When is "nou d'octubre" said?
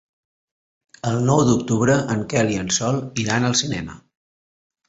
1.27-1.97